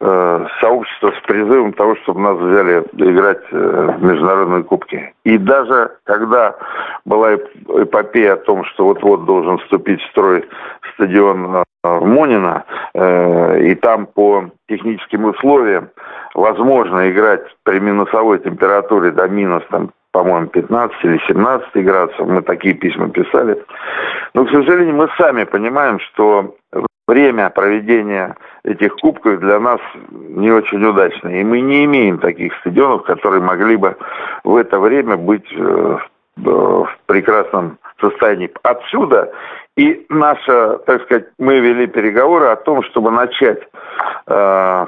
э, 0.00 0.46
сообщество 0.60 1.12
с 1.12 1.26
призывом 1.26 1.74
того, 1.74 1.96
чтобы 1.96 2.20
нас 2.20 2.38
взяли 2.38 2.82
играть 2.94 3.42
э, 3.50 3.96
в 3.98 4.02
международные 4.02 4.64
кубки. 4.64 5.12
И 5.24 5.36
даже 5.36 5.92
когда 6.04 6.56
была 7.04 7.34
эпопея 7.34 8.34
о 8.34 8.38
том, 8.38 8.64
что 8.64 8.86
вот-вот 8.86 9.26
должен 9.26 9.58
вступить 9.58 10.00
в 10.00 10.10
строй 10.10 10.48
стадион 10.94 11.62
в 11.84 12.04
Монино, 12.06 12.64
и 12.94 13.74
там 13.76 14.06
по 14.06 14.46
техническим 14.68 15.26
условиям 15.26 15.90
возможно 16.34 17.08
играть 17.10 17.42
при 17.62 17.78
минусовой 17.78 18.40
температуре 18.40 19.12
до 19.12 19.28
минус 19.28 19.62
там, 19.70 19.90
по-моему, 20.16 20.46
15 20.46 21.04
или 21.04 21.20
17 21.28 21.84
градусов. 21.84 22.26
Мы 22.26 22.40
такие 22.40 22.72
письма 22.72 23.10
писали. 23.10 23.62
Но, 24.32 24.46
к 24.46 24.50
сожалению, 24.50 24.94
мы 24.94 25.08
сами 25.18 25.44
понимаем, 25.44 26.00
что 26.00 26.56
время 27.06 27.50
проведения 27.50 28.34
этих 28.64 28.96
кубков 28.96 29.40
для 29.40 29.60
нас 29.60 29.78
не 30.10 30.50
очень 30.50 30.82
удачное. 30.82 31.40
И 31.42 31.44
мы 31.44 31.60
не 31.60 31.84
имеем 31.84 32.18
таких 32.18 32.54
стадионов, 32.60 33.02
которые 33.02 33.42
могли 33.42 33.76
бы 33.76 33.94
в 34.42 34.56
это 34.56 34.78
время 34.78 35.18
быть 35.18 35.52
э, 35.52 35.98
в 36.36 36.88
прекрасном 37.04 37.76
состоянии. 38.00 38.50
Отсюда 38.62 39.30
и 39.76 40.06
наша, 40.08 40.78
так 40.86 41.02
сказать, 41.02 41.26
мы 41.38 41.60
вели 41.60 41.86
переговоры 41.88 42.46
о 42.46 42.56
том, 42.56 42.82
чтобы 42.84 43.10
начать 43.10 43.60
э, 44.28 44.86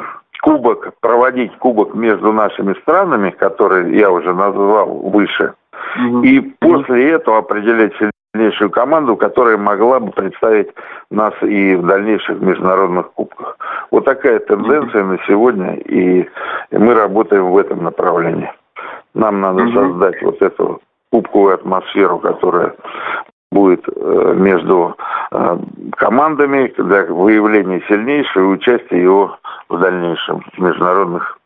кубок, 0.49 0.93
проводить 1.00 1.55
кубок 1.59 1.95
между 1.95 2.33
нашими 2.33 2.73
странами, 2.81 3.31
которые 3.31 3.99
я 3.99 4.11
уже 4.11 4.33
назвал 4.33 4.88
выше, 4.88 5.55
угу. 5.97 6.23
и 6.23 6.40
после 6.40 7.11
этого 7.11 7.38
определять 7.38 7.93
сильнейшую 8.35 8.71
команду, 8.71 9.17
которая 9.17 9.59
могла 9.59 10.00
бы 10.00 10.11
представить 10.11 10.69
нас 11.11 11.35
и 11.43 11.75
в 11.75 11.87
дальнейших 11.87 12.40
международных 12.40 13.12
кубках. 13.12 13.59
Вот 13.90 14.07
такая 14.07 14.38
тенденция 14.38 15.02
угу. 15.02 15.12
на 15.12 15.19
сегодня, 15.26 15.75
и 15.75 16.26
мы 16.71 16.95
работаем 16.95 17.50
в 17.50 17.59
этом 17.59 17.85
направлении. 17.85 18.50
Нам 19.14 19.40
надо 19.40 19.64
угу. 19.64 19.73
создать 19.73 20.23
вот 20.23 20.40
эту 20.40 20.81
кубковую 21.11 21.55
атмосферу, 21.55 22.19
которая 22.21 22.75
будет 23.50 23.85
э, 23.88 24.35
между 24.37 24.97
э, 25.31 25.59
командами 25.97 26.73
для 26.76 27.05
выявления 27.05 27.83
сильнейшего 27.88 28.45
и 28.45 28.57
участия 28.57 29.02
его 29.02 29.38
в 29.68 29.78
дальнейшем 29.78 30.44
международных 30.56 31.38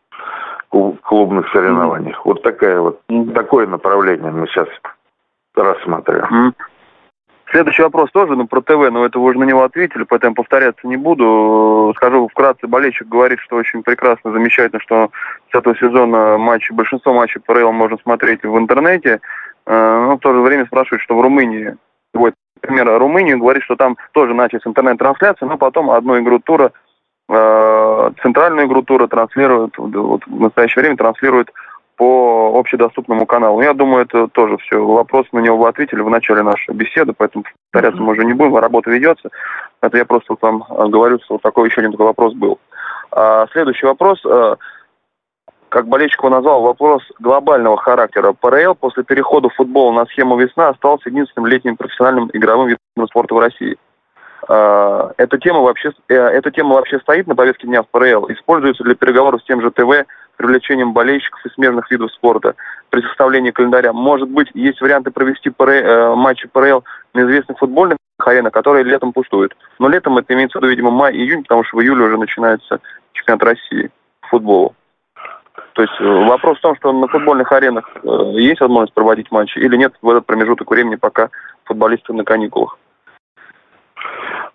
клубных 0.69 1.47
соревнованиях. 1.51 2.17
Mm-hmm. 2.17 2.25
Вот 2.25 2.41
такая 2.41 2.79
вот 2.79 3.01
mm-hmm. 3.09 3.33
такое 3.33 3.67
направление 3.67 4.31
мы 4.31 4.47
сейчас 4.47 4.67
рассматриваем. 5.55 6.49
Mm-hmm. 6.49 6.53
Следующий 7.51 7.83
вопрос 7.83 8.09
тоже 8.11 8.35
ну, 8.35 8.47
про 8.47 8.61
ТВ, 8.61 8.89
но 8.91 9.05
это 9.05 9.19
вы 9.19 9.25
уже 9.25 9.37
на 9.37 9.43
него 9.43 9.63
ответили, 9.63 10.03
поэтому 10.03 10.33
повторяться 10.33 10.87
не 10.87 10.97
буду. 10.97 11.93
Скажу 11.97 12.27
вкратце, 12.27 12.65
болельщик 12.65 13.07
говорит, 13.07 13.39
что 13.41 13.57
очень 13.57 13.83
прекрасно, 13.83 14.31
замечательно, 14.31 14.81
что 14.81 15.11
с 15.51 15.55
этого 15.55 15.77
сезона 15.77 16.39
матчи, 16.39 16.73
большинство 16.73 17.13
матчей 17.13 17.41
ПРЛ 17.41 17.71
можно 17.71 17.97
смотреть 18.01 18.43
в 18.43 18.57
интернете. 18.57 19.21
Э, 19.67 20.05
но 20.07 20.17
в 20.17 20.19
то 20.19 20.33
же 20.33 20.39
время 20.39 20.65
спрашивает, 20.65 21.03
что 21.03 21.15
в 21.15 21.21
Румынии, 21.21 21.75
вот, 22.15 22.33
например, 22.59 22.97
Румынию 22.97 23.37
говорит, 23.37 23.61
что 23.61 23.75
там 23.75 23.97
тоже 24.13 24.33
начались 24.33 24.65
интернет-трансляции, 24.65 25.45
но 25.45 25.57
потом 25.57 25.91
одну 25.91 26.19
игру 26.19 26.39
тура 26.39 26.71
центральную 28.21 28.67
игру 28.67 28.81
тура 28.83 29.07
транслируют, 29.07 29.77
вот 29.77 30.25
в 30.25 30.39
настоящее 30.39 30.81
время 30.83 30.97
транслируют 30.97 31.51
по 31.95 32.59
общедоступному 32.59 33.25
каналу. 33.25 33.61
Я 33.61 33.73
думаю, 33.73 34.05
это 34.05 34.27
тоже 34.27 34.57
все. 34.57 34.83
Вопрос 34.83 35.27
на 35.31 35.39
него 35.39 35.57
вы 35.57 35.67
ответили 35.67 36.01
в 36.01 36.09
начале 36.09 36.41
нашей 36.41 36.73
беседы, 36.73 37.13
поэтому 37.15 37.43
повторяться 37.71 38.01
мы 38.01 38.13
уже 38.13 38.25
не 38.25 38.33
будем, 38.33 38.55
работа 38.57 38.89
ведется. 38.89 39.29
Это 39.81 39.97
я 39.97 40.05
просто 40.05 40.35
вам 40.41 40.63
э, 40.69 40.87
говорю, 40.87 41.19
что 41.19 41.35
вот 41.35 41.41
такой 41.41 41.69
еще 41.69 41.81
один 41.81 41.91
такой 41.91 42.07
вопрос 42.07 42.33
был. 42.33 42.59
А, 43.11 43.47
следующий 43.51 43.85
вопрос. 43.85 44.19
Э, 44.25 44.55
как 45.69 45.87
болельщик 45.87 46.19
его 46.19 46.29
назвал, 46.29 46.61
вопрос 46.61 47.03
глобального 47.19 47.77
характера. 47.77 48.33
ПРЛ 48.33 48.75
после 48.75 49.03
перехода 49.03 49.49
футбола 49.49 49.91
на 49.91 50.05
схему 50.05 50.37
«Весна» 50.37 50.69
остался 50.69 51.09
единственным 51.09 51.47
летним 51.47 51.77
профессиональным 51.77 52.29
игровым 52.33 52.67
видом 52.67 53.07
спорта 53.07 53.33
в 53.33 53.39
России. 53.39 53.77
А, 54.47 55.11
эта 55.17 55.37
тема 55.37 55.61
вообще, 55.61 55.91
э, 56.09 56.15
эта 56.15 56.51
тема 56.51 56.75
вообще 56.75 56.99
стоит 56.99 57.27
на 57.27 57.35
повестке 57.35 57.67
дня 57.67 57.83
в 57.83 57.87
ПРЛ, 57.89 58.31
используется 58.31 58.83
для 58.83 58.95
переговоров 58.95 59.41
с 59.41 59.45
тем 59.45 59.61
же 59.61 59.71
ТВ, 59.71 60.05
привлечением 60.37 60.93
болельщиков 60.93 61.45
и 61.45 61.49
смежных 61.49 61.89
видов 61.91 62.11
спорта 62.11 62.55
при 62.89 63.01
составлении 63.01 63.51
календаря. 63.51 63.93
Может 63.93 64.29
быть, 64.29 64.49
есть 64.53 64.81
варианты 64.81 65.11
провести 65.11 65.49
ПР, 65.49 65.69
э, 65.69 66.15
матчи 66.15 66.47
ПРЛ 66.47 66.83
на 67.13 67.21
известных 67.21 67.57
футбольных 67.57 67.97
аренах, 68.17 68.51
которые 68.53 68.83
летом 68.83 69.13
пустуют. 69.13 69.55
Но 69.79 69.87
летом 69.87 70.17
это 70.17 70.33
имеется 70.33 70.57
в 70.57 70.61
виду, 70.61 70.71
видимо, 70.71 70.91
май-июнь, 70.91 71.43
потому 71.43 71.63
что 71.63 71.77
в 71.77 71.81
июле 71.81 72.05
уже 72.05 72.17
начинается 72.17 72.79
чемпионат 73.13 73.43
России 73.43 73.91
по 74.21 74.27
футболу. 74.27 74.75
То 75.73 75.83
есть 75.83 75.93
э, 75.99 76.03
вопрос 76.03 76.57
в 76.57 76.61
том, 76.61 76.75
что 76.75 76.91
на 76.91 77.07
футбольных 77.07 77.51
аренах 77.51 77.89
есть 78.33 78.59
возможность 78.59 78.93
проводить 78.93 79.31
матчи 79.31 79.57
или 79.57 79.77
нет 79.77 79.93
в 80.01 80.09
этот 80.09 80.25
промежуток 80.25 80.69
времени, 80.69 80.95
пока 80.95 81.29
футболисты 81.63 82.11
на 82.11 82.25
каникулах. 82.25 82.77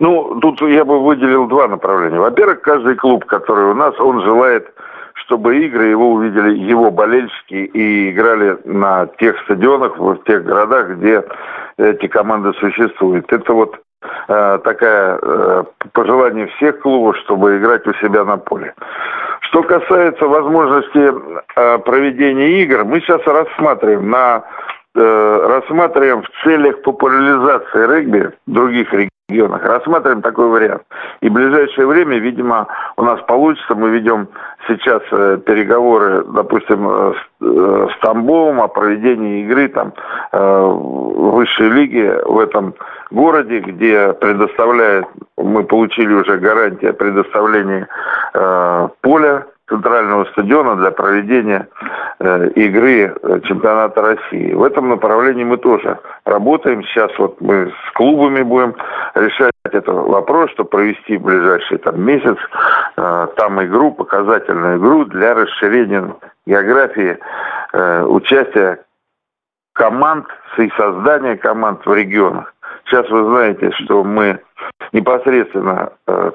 Ну, 0.00 0.38
тут 0.40 0.60
я 0.62 0.84
бы 0.84 1.00
выделил 1.00 1.46
два 1.46 1.66
направления. 1.66 2.20
Во-первых, 2.20 2.60
каждый 2.60 2.94
клуб, 2.94 3.24
который 3.24 3.64
у 3.66 3.74
нас, 3.74 3.98
он 3.98 4.22
желает, 4.22 4.72
чтобы 5.14 5.58
игры 5.64 5.86
его 5.86 6.12
увидели 6.12 6.56
его 6.56 6.90
болельщики 6.90 7.54
и 7.54 8.10
играли 8.10 8.56
на 8.64 9.06
тех 9.18 9.38
стадионах, 9.42 9.98
в 9.98 10.22
тех 10.24 10.44
городах, 10.44 10.90
где 10.90 11.24
эти 11.78 12.06
команды 12.06 12.52
существуют. 12.54 13.32
Это 13.32 13.52
вот 13.52 13.80
э, 14.28 14.58
такая 14.62 15.18
э, 15.20 15.64
пожелание 15.92 16.46
всех 16.46 16.78
клубов, 16.78 17.16
чтобы 17.18 17.58
играть 17.58 17.86
у 17.88 17.94
себя 17.94 18.24
на 18.24 18.36
поле. 18.36 18.74
Что 19.40 19.64
касается 19.64 20.26
возможности 20.26 21.12
э, 21.56 21.78
проведения 21.78 22.62
игр, 22.62 22.84
мы 22.84 23.00
сейчас 23.00 23.22
рассматриваем 23.26 24.10
на 24.10 24.44
э, 24.94 25.46
рассматриваем 25.48 26.22
в 26.22 26.44
целях 26.44 26.82
популяризации 26.82 27.86
регби 27.86 28.30
других 28.46 28.92
регионах 28.92 29.17
регионах. 29.28 29.62
Рассматриваем 29.62 30.22
такой 30.22 30.48
вариант. 30.48 30.82
И 31.20 31.28
в 31.28 31.32
ближайшее 31.32 31.86
время, 31.86 32.18
видимо, 32.18 32.66
у 32.96 33.02
нас 33.02 33.20
получится. 33.22 33.74
Мы 33.74 33.90
ведем 33.90 34.28
сейчас 34.66 35.02
э, 35.10 35.38
переговоры, 35.44 36.24
допустим, 36.24 36.88
э, 36.88 37.12
с, 37.12 37.44
э, 37.44 37.88
с 37.94 38.00
Тамбовом 38.00 38.60
о 38.60 38.68
проведении 38.68 39.44
игры 39.44 39.68
там 39.68 39.92
э, 40.32 40.72
высшей 40.72 41.68
лиги 41.68 42.10
в 42.24 42.38
этом 42.38 42.74
городе, 43.10 43.60
где 43.60 44.12
предоставляет, 44.14 45.06
мы 45.36 45.64
получили 45.64 46.12
уже 46.12 46.38
предоставлении 46.92 47.86
э, 48.34 48.88
поля 49.02 49.46
центрального 49.68 50.24
стадиона 50.26 50.76
для 50.76 50.90
проведения 50.90 51.68
э, 52.18 52.48
игры 52.54 53.14
э, 53.14 53.40
чемпионата 53.44 54.00
России. 54.00 54.52
В 54.52 54.62
этом 54.62 54.88
направлении 54.88 55.44
мы 55.44 55.58
тоже 55.58 55.98
работаем. 56.24 56.82
Сейчас 56.84 57.10
вот 57.18 57.40
мы 57.40 57.70
с 57.70 57.92
клубами 57.94 58.42
будем 58.42 58.74
решать 59.14 59.52
этот 59.64 59.86
вопрос, 59.86 60.50
чтобы 60.52 60.70
провести 60.70 61.16
в 61.16 61.22
ближайший 61.22 61.78
там, 61.78 62.00
месяц 62.02 62.36
э, 62.96 63.26
там 63.36 63.62
игру, 63.64 63.92
показательную 63.92 64.78
игру 64.78 65.04
для 65.04 65.34
расширения 65.34 66.14
географии 66.46 67.18
э, 67.72 68.02
участия 68.04 68.78
команд 69.74 70.26
и 70.56 70.70
создания 70.76 71.36
команд 71.36 71.84
в 71.84 71.94
регионах. 71.94 72.54
Сейчас 72.86 73.08
вы 73.10 73.24
знаете, 73.24 73.70
что 73.72 74.02
мы 74.02 74.40
непосредственно 74.92 75.92
э, 76.06 76.32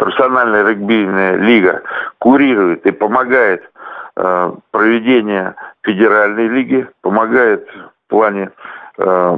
профессиональная 0.00 0.66
регбийная 0.66 1.36
лига 1.36 1.82
курирует 2.18 2.86
и 2.86 2.90
помогает 2.90 3.70
э, 4.16 4.52
проведению 4.70 5.54
федеральной 5.82 6.48
лиги, 6.48 6.88
помогает 7.02 7.68
в 7.68 8.10
плане 8.10 8.50
э, 8.96 9.36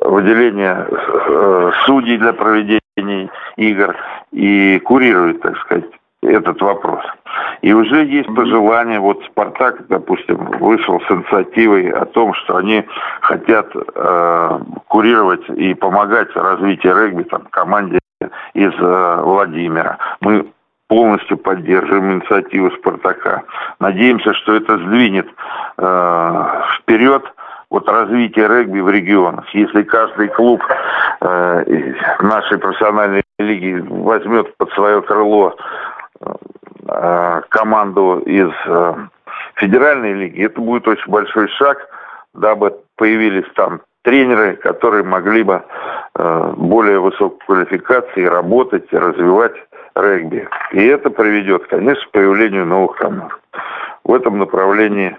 выделения 0.00 0.86
э, 0.88 1.70
судей 1.84 2.16
для 2.16 2.32
проведения 2.32 3.30
игр 3.56 3.94
и 4.32 4.78
курирует, 4.78 5.42
так 5.42 5.58
сказать, 5.58 5.84
этот 6.22 6.62
вопрос. 6.62 7.04
И 7.60 7.74
уже 7.74 8.06
есть 8.06 8.34
пожелание, 8.34 9.00
вот 9.00 9.22
Спартак, 9.26 9.86
допустим, 9.88 10.36
вышел 10.60 10.98
с 11.02 11.10
инициативой 11.10 11.90
о 11.90 12.06
том, 12.06 12.32
что 12.32 12.56
они 12.56 12.86
хотят 13.20 13.66
э, 13.74 14.58
курировать 14.88 15.46
и 15.50 15.74
помогать 15.74 16.34
развитию 16.34 16.96
регби 16.96 17.24
там, 17.24 17.42
команде 17.50 17.98
из 18.54 18.72
э, 18.72 19.20
Владимира. 19.22 19.98
Мы 20.20 20.46
полностью 20.88 21.36
поддерживаем 21.38 22.12
инициативу 22.12 22.70
«Спартака». 22.72 23.42
Надеемся, 23.80 24.34
что 24.34 24.54
это 24.54 24.78
сдвинет 24.78 25.26
э, 25.78 26.62
вперед 26.78 27.24
вот 27.70 27.88
развитие 27.88 28.46
регби 28.46 28.80
в 28.80 28.88
регионах. 28.88 29.52
Если 29.54 29.82
каждый 29.82 30.28
клуб 30.28 30.62
э, 31.20 31.94
нашей 32.20 32.58
профессиональной 32.58 33.22
лиги 33.38 33.84
возьмет 33.88 34.56
под 34.56 34.70
свое 34.74 35.02
крыло 35.02 35.56
э, 36.20 37.40
команду 37.48 38.18
из 38.26 38.50
э, 38.66 38.94
федеральной 39.56 40.12
лиги, 40.12 40.44
это 40.44 40.60
будет 40.60 40.86
очень 40.86 41.10
большой 41.10 41.48
шаг, 41.48 41.78
дабы 42.34 42.76
появились 42.96 43.50
там 43.56 43.80
тренеры, 44.04 44.56
которые 44.56 45.02
могли 45.02 45.42
бы 45.42 45.64
э, 46.14 46.52
более 46.56 47.00
высокой 47.00 47.38
квалификации 47.46 48.24
работать, 48.24 48.92
развивать 48.92 49.54
регби. 49.96 50.46
И 50.72 50.84
это 50.84 51.10
приведет, 51.10 51.66
конечно, 51.66 52.06
к 52.06 52.10
появлению 52.12 52.66
новых 52.66 52.96
команд. 52.96 53.32
В 54.04 54.12
этом 54.12 54.38
направлении 54.38 55.16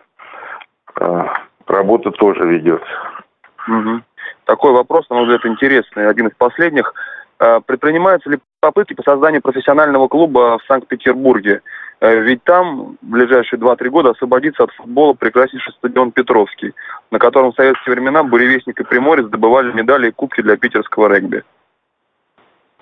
э, 0.99 1.25
работа 1.67 2.11
тоже 2.11 2.45
ведется. 2.45 2.87
Угу. 3.67 4.01
Такой 4.45 4.71
вопрос, 4.71 5.09
на 5.09 5.15
мой 5.15 5.25
взгляд, 5.25 5.45
интересный. 5.45 6.07
Один 6.07 6.27
из 6.27 6.35
последних. 6.37 6.93
Э, 7.37 7.59
предпринимаются 7.65 8.29
ли 8.29 8.39
попытки 8.61 8.93
по 8.93 9.03
созданию 9.03 9.41
профессионального 9.41 10.07
клуба 10.07 10.57
в 10.57 10.65
Санкт-Петербурге? 10.67 11.61
Э, 11.99 12.19
ведь 12.21 12.43
там 12.43 12.97
в 13.01 13.05
ближайшие 13.05 13.59
2-3 13.59 13.89
года 13.89 14.09
освободится 14.11 14.63
от 14.63 14.71
футбола 14.71 15.13
прекраснейший 15.13 15.73
стадион 15.73 16.11
Петровский, 16.11 16.73
на 17.11 17.19
котором 17.19 17.51
в 17.51 17.55
советские 17.55 17.95
времена 17.95 18.23
Буревестник 18.23 18.79
и 18.79 18.83
Приморец 18.83 19.27
добывали 19.27 19.73
медали 19.73 20.09
и 20.09 20.11
кубки 20.11 20.41
для 20.41 20.55
питерского 20.55 21.13
регби. 21.13 21.43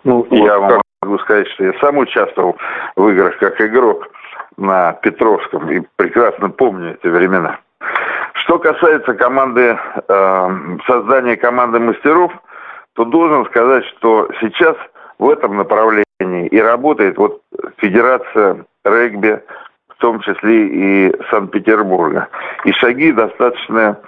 Ну, 0.03 0.27
вот 0.29 0.31
я 0.31 0.59
вам 0.59 0.81
могу 1.01 1.17
сказать, 1.19 1.47
что 1.49 1.63
я 1.63 1.73
сам 1.79 1.97
участвовал 1.97 2.55
в 2.95 3.07
играх 3.09 3.37
как 3.39 3.59
игрок 3.59 4.07
на 4.57 4.93
Петровском 4.93 5.69
и 5.71 5.81
прекрасно 5.95 6.49
помню 6.49 6.93
эти 6.93 7.07
времена. 7.07 7.59
Что 8.43 8.59
касается 8.59 9.13
команды, 9.13 9.79
э, 10.07 10.49
создания 10.85 11.37
команды 11.37 11.79
мастеров, 11.79 12.31
то 12.95 13.05
должен 13.05 13.45
сказать, 13.45 13.85
что 13.97 14.29
сейчас 14.39 14.75
в 15.19 15.29
этом 15.29 15.57
направлении 15.57 16.47
и 16.47 16.59
работает 16.59 17.17
вот 17.17 17.41
Федерация 17.77 18.65
регби, 18.83 19.41
в 19.89 19.95
том 19.97 20.19
числе 20.21 20.67
и 20.67 21.15
Санкт-Петербурга. 21.29 22.27
И 22.65 22.71
шаги 22.73 23.11
достаточно 23.11 23.99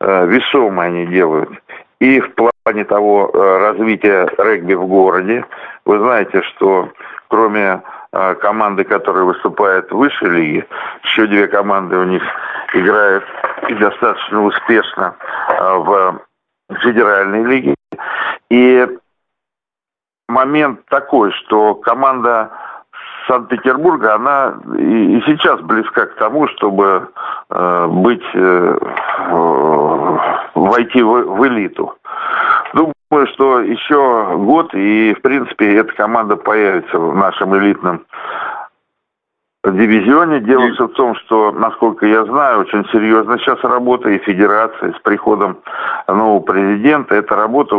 э, 0.00 0.26
весомые 0.26 0.88
они 0.88 1.06
делают. 1.06 1.50
И 2.00 2.20
в 2.20 2.34
плане 2.34 2.84
того 2.84 3.30
э, 3.32 3.58
развития 3.58 4.28
регби 4.38 4.74
в 4.74 4.86
городе, 4.86 5.44
вы 5.84 5.98
знаете, 5.98 6.42
что 6.42 6.90
кроме 7.28 7.82
э, 8.12 8.34
команды, 8.36 8.84
которая 8.84 9.24
выступает 9.24 9.90
в 9.90 9.96
высшей 9.96 10.28
лиге, 10.28 10.66
еще 11.04 11.26
две 11.26 11.46
команды 11.46 11.96
у 11.96 12.04
них 12.04 12.22
играют 12.72 13.24
и 13.68 13.74
достаточно 13.74 14.44
успешно 14.44 15.16
э, 15.48 15.76
в 15.78 16.20
федеральной 16.82 17.44
лиге. 17.44 17.74
И 18.54 18.86
момент 20.28 20.86
такой, 20.86 21.32
что 21.32 21.74
команда 21.74 22.52
Санкт-Петербурга, 23.26 24.14
она 24.14 24.54
и, 24.78 25.18
и 25.18 25.22
сейчас 25.22 25.60
близка 25.62 26.06
к 26.06 26.14
тому, 26.14 26.46
чтобы 26.48 27.08
э, 27.50 27.86
быть, 27.88 28.22
э, 28.34 28.78
э, 28.78 30.18
войти 30.54 31.02
в, 31.02 31.36
в 31.36 31.46
элиту. 31.48 31.96
Думаю, 32.74 33.26
что 33.32 33.60
еще 33.60 34.36
год, 34.36 34.72
и, 34.74 35.14
в 35.14 35.22
принципе, 35.22 35.74
эта 35.74 35.92
команда 35.94 36.36
появится 36.36 36.96
в 36.96 37.16
нашем 37.16 37.56
элитном 37.56 38.06
дивизионе. 39.64 40.40
Дело 40.40 40.70
все 40.74 40.86
в 40.86 40.92
том, 40.92 41.16
что, 41.16 41.50
насколько 41.50 42.06
я 42.06 42.24
знаю, 42.24 42.60
очень 42.60 42.84
серьезно 42.92 43.36
сейчас 43.38 43.58
работа 43.64 44.10
и 44.10 44.18
федерация 44.18 44.92
с 44.92 44.98
приходом 45.00 45.58
нового 46.06 46.40
президента. 46.40 47.16
Эта 47.16 47.34
работа 47.34 47.74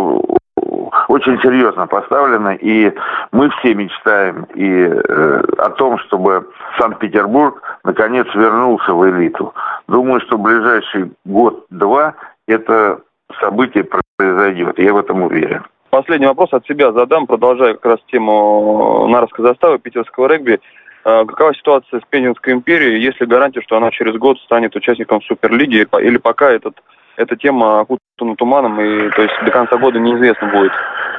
очень 1.08 1.40
серьезно 1.42 1.88
поставлена, 1.88 2.56
и 2.56 2.92
мы 3.32 3.50
все 3.52 3.74
мечтаем 3.74 4.46
и 4.56 4.70
э, 4.70 5.44
о 5.58 5.70
том, 5.72 5.98
чтобы 6.00 6.48
Санкт-Петербург 6.80 7.62
наконец 7.84 8.28
вернулся 8.34 8.94
в 8.94 9.10
элиту. 9.10 9.54
Думаю, 9.88 10.22
что 10.22 10.38
в 10.38 10.42
ближайший 10.42 11.12
год-два 11.26 12.16
это 12.48 13.00
событие 13.40 13.86
произойдет, 14.18 14.78
я 14.80 14.94
в 14.94 14.98
этом 14.98 15.24
уверен. 15.24 15.64
Последний 15.90 16.28
вопрос 16.28 16.52
от 16.52 16.66
себя 16.66 16.92
задам, 16.92 17.26
продолжая 17.26 17.74
как 17.76 17.86
раз 17.86 18.00
тему 18.12 19.08
Нарвской 19.08 19.46
заставы 19.46 19.80
питерского 19.80 20.28
регби. 20.28 20.60
Э, 21.06 21.24
какова 21.26 21.54
ситуация 21.54 22.00
с 22.00 22.04
Пензенской 22.10 22.54
империей? 22.54 23.02
Есть 23.02 23.22
ли 23.22 23.28
гарантия, 23.28 23.62
что 23.62 23.78
она 23.78 23.92
через 23.92 24.16
год 24.16 24.40
станет 24.40 24.76
участником 24.76 25.22
Суперлиги? 25.22 25.88
Или 26.02 26.18
пока 26.18 26.52
этот, 26.52 26.76
эта 27.18 27.36
тема 27.36 27.82
окутана 27.82 28.36
туманом, 28.38 28.80
и 28.80 29.10
то 29.10 29.22
есть 29.22 29.34
до 29.44 29.52
конца 29.52 29.78
года 29.78 30.00
неизвестно 30.00 30.48
будет 30.48 30.72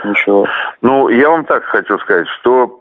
ничего? 0.04 0.46
Ну, 0.82 1.08
я 1.08 1.30
вам 1.30 1.44
так 1.44 1.64
хочу 1.64 1.98
сказать, 1.98 2.28
что 2.40 2.80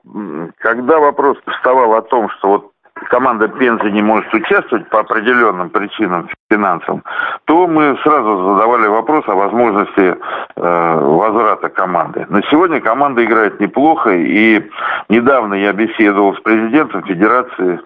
когда 0.59 0.99
вопрос 0.99 1.37
вставал 1.47 1.93
о 1.93 2.01
том, 2.01 2.29
что 2.29 2.47
вот 2.47 2.71
команда 3.09 3.47
Пензы 3.47 3.91
не 3.91 4.01
может 4.01 4.33
участвовать 4.33 4.89
по 4.89 4.99
определенным 4.99 5.69
причинам 5.69 6.29
финансовым, 6.49 7.03
то 7.45 7.67
мы 7.67 7.97
сразу 8.03 8.53
задавали 8.53 8.87
вопрос 8.87 9.27
о 9.27 9.35
возможности 9.35 10.15
э, 10.55 10.99
возврата 11.01 11.69
команды. 11.69 12.25
На 12.29 12.41
сегодня 12.43 12.79
команда 12.79 13.23
играет 13.25 13.59
неплохо, 13.59 14.11
и 14.11 14.69
недавно 15.09 15.55
я 15.55 15.73
беседовал 15.73 16.35
с 16.35 16.39
президентом 16.39 17.03
Федерации 17.03 17.79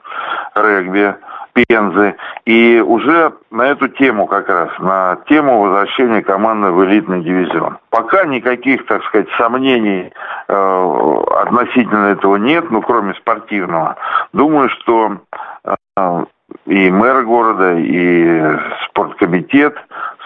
регби 0.55 1.15
Пензы. 1.67 2.15
И 2.45 2.79
уже 2.85 3.33
на 3.51 3.67
эту 3.67 3.87
тему 3.89 4.27
как 4.27 4.49
раз, 4.49 4.69
на 4.79 5.17
тему 5.27 5.61
возвращения 5.61 6.21
команды 6.21 6.71
в 6.71 6.83
элитный 6.85 7.23
дивизион. 7.23 7.77
Пока 7.89 8.25
никаких, 8.25 8.85
так 8.85 9.03
сказать, 9.05 9.27
сомнений 9.37 10.11
э, 10.47 11.23
относительно 11.41 12.07
этого 12.07 12.37
нет, 12.37 12.69
ну, 12.71 12.81
кроме 12.81 13.13
спортивного. 13.15 13.97
Думаю, 14.33 14.69
что 14.69 15.17
э, 15.63 16.25
и 16.65 16.91
мэр 16.91 17.23
города, 17.23 17.75
и 17.77 18.57
спорткомитет 18.85 19.75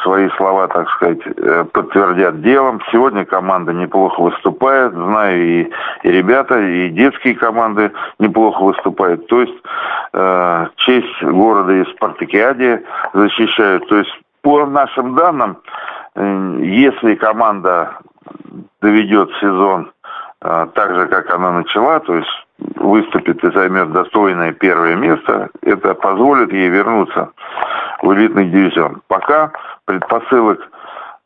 свои 0.01 0.29
слова, 0.31 0.67
так 0.67 0.89
сказать, 0.89 1.19
э, 1.25 1.65
подтвердят 1.71 2.41
делом. 2.41 2.81
Сегодня 2.91 3.25
команда 3.25 3.73
неплохо 3.73 4.21
выступает, 4.21 4.93
знаю 4.93 5.41
и, 5.41 5.71
и 6.03 6.11
ребята, 6.11 6.59
и 6.59 6.89
детские 6.89 7.35
команды 7.35 7.91
неплохо 8.19 8.61
выступают. 8.61 9.25
То 9.27 9.41
есть 9.41 9.55
э, 10.13 10.67
честь 10.77 11.23
города 11.23 11.71
и 11.71 11.85
спартакиаде 11.95 12.83
защищают. 13.13 13.87
То 13.87 13.97
есть 13.97 14.11
по 14.41 14.65
нашим 14.65 15.15
данным, 15.15 15.57
э, 16.15 16.57
если 16.61 17.15
команда 17.15 17.97
доведет 18.81 19.29
сезон 19.39 19.91
э, 20.41 20.67
так 20.73 20.95
же, 20.95 21.07
как 21.07 21.33
она 21.33 21.51
начала, 21.51 21.99
то 22.01 22.15
есть 22.15 22.42
выступит 22.57 23.43
и 23.43 23.51
займет 23.51 23.91
достойное 23.91 24.53
первое 24.53 24.95
место, 24.95 25.49
это 25.61 25.93
позволит 25.95 26.51
ей 26.51 26.69
вернуться 26.69 27.31
в 28.01 28.13
элитный 28.13 28.49
дивизион. 28.49 29.01
Пока 29.07 29.51
предпосылок 29.85 30.59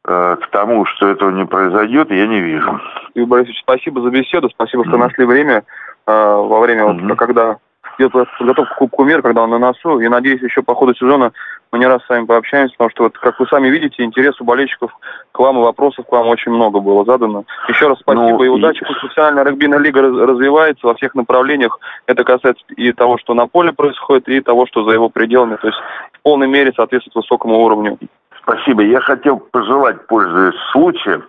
э, 0.06 0.38
к 0.42 0.48
тому, 0.52 0.86
что 0.86 1.10
этого 1.10 1.32
не 1.32 1.46
произойдет, 1.46 2.12
я 2.12 2.28
не 2.28 2.40
вижу. 2.40 2.80
Юрий 3.16 3.28
Борисович, 3.28 3.60
спасибо 3.62 4.02
за 4.02 4.10
беседу, 4.10 4.50
спасибо, 4.50 4.86
что 4.86 4.98
нашли 4.98 5.26
время 5.26 5.64
э, 6.06 6.12
во 6.12 6.60
время, 6.60 6.84
mm-hmm. 6.84 7.08
вот, 7.08 7.18
когда 7.18 7.58
идет 7.98 8.12
подготовка 8.38 8.74
к 8.74 8.78
Кубку 8.78 9.04
мира, 9.04 9.22
когда 9.22 9.44
он 9.44 9.50
на 9.50 9.60
носу. 9.60 10.00
И 10.00 10.08
надеюсь, 10.08 10.42
еще 10.42 10.62
по 10.62 10.76
ходу 10.76 10.94
сезона 10.96 11.32
мы 11.72 11.80
не 11.80 11.86
раз 11.86 12.04
с 12.06 12.10
вами 12.10 12.26
пообщаемся, 12.26 12.74
потому 12.78 12.90
что, 12.92 13.04
вот, 13.04 13.18
как 13.18 13.40
вы 13.40 13.48
сами 13.48 13.68
видите, 13.70 14.04
интерес 14.04 14.40
у 14.40 14.46
болельщиков 14.46 14.92
к 15.32 15.40
вам 15.40 15.58
и 15.58 15.62
вопросов 15.62 16.06
к 16.06 16.12
вам 16.12 16.28
очень 16.28 16.52
много 16.52 16.80
было 16.80 17.04
задано. 17.06 17.44
Еще 17.68 17.88
раз 17.88 18.00
спасибо 18.00 18.38
ну, 18.38 18.44
и 18.44 18.48
удачи. 18.48 18.86
Пусть 18.86 19.02
профессиональная 19.02 19.46
регбийная 19.46 19.80
лига 19.80 20.02
развивается 20.02 20.88
во 20.88 20.96
всех 20.96 21.16
направлениях. 21.16 21.80
Это 22.06 22.24
касается 22.24 22.64
и 22.76 22.92
того, 22.94 23.18
что 23.18 23.34
на 23.34 23.48
поле 23.48 23.74
происходит, 23.74 24.30
и 24.30 24.40
того, 24.42 24.66
что 24.66 24.84
за 24.84 24.92
его 24.92 25.10
пределами. 25.10 25.58
То 25.58 25.68
есть 25.68 25.80
в 26.14 26.22
полной 26.22 26.48
мере 26.48 26.72
соответствует 26.76 27.16
высокому 27.16 27.60
уровню 27.60 27.98
Спасибо. 28.48 28.82
Я 28.82 29.02
хотел 29.02 29.40
пожелать, 29.40 30.08
пользуясь 30.08 30.56
случаем, 30.72 31.22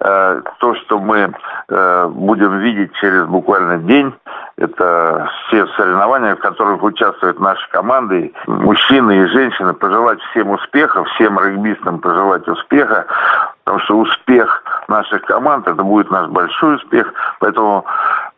э, 0.00 0.40
то, 0.60 0.74
что 0.76 0.98
мы 0.98 1.30
э, 1.68 2.08
будем 2.08 2.58
видеть 2.60 2.90
через 2.94 3.26
буквально 3.26 3.76
день, 3.78 4.14
это 4.56 5.30
все 5.46 5.66
соревнования, 5.76 6.36
в 6.36 6.38
которых 6.38 6.82
участвуют 6.82 7.38
наши 7.38 7.68
команды, 7.70 8.32
мужчины 8.46 9.18
и 9.18 9.26
женщины, 9.26 9.74
пожелать 9.74 10.20
всем 10.30 10.52
успеха, 10.52 11.04
всем 11.04 11.38
регбистам 11.38 11.98
пожелать 11.98 12.48
успеха, 12.48 13.04
потому 13.64 13.84
что 13.84 13.98
успех 13.98 14.64
наших 14.88 15.20
команд, 15.24 15.68
это 15.68 15.82
будет 15.82 16.10
наш 16.10 16.30
большой 16.30 16.76
успех, 16.76 17.12
поэтому 17.40 17.84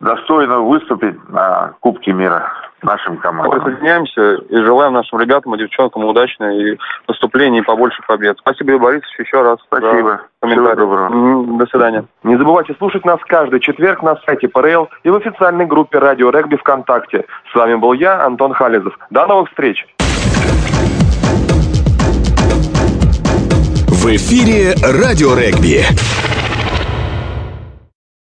достойно 0.01 0.59
выступить 0.59 1.17
на 1.29 1.75
Кубке 1.79 2.11
мира 2.11 2.51
нашим 2.81 3.17
командам. 3.17 3.61
Присоединяемся 3.61 4.35
и 4.49 4.55
желаем 4.57 4.93
нашим 4.93 5.19
ребятам 5.19 5.55
и 5.55 5.57
девчонкам 5.57 6.05
удачной 6.05 6.77
выступлений 7.07 7.59
и 7.59 7.63
побольше 7.63 8.01
побед. 8.07 8.37
Спасибо, 8.39 8.71
Юрий 8.71 8.83
Борисович, 8.83 9.19
еще 9.19 9.41
раз. 9.41 9.59
Спасибо. 9.65 10.21
Всего 10.45 10.75
доброго. 10.75 11.57
До 11.57 11.65
свидания. 11.67 12.05
Не 12.23 12.37
забывайте 12.37 12.75
слушать 12.77 13.05
нас 13.05 13.19
каждый 13.27 13.59
четверг 13.59 14.03
на 14.03 14.15
сайте 14.25 14.47
ПРЛ 14.47 14.89
и 15.03 15.09
в 15.09 15.15
официальной 15.15 15.65
группе 15.65 15.99
Радио 15.99 16.29
Регби 16.29 16.55
ВКонтакте. 16.57 17.25
С 17.51 17.55
вами 17.55 17.75
был 17.75 17.93
я, 17.93 18.23
Антон 18.23 18.53
Хализов. 18.53 18.97
До 19.09 19.25
новых 19.25 19.49
встреч! 19.49 19.85
В 23.87 24.05
эфире 24.15 24.73
Радио 24.83 25.35
Регби. 25.35 25.83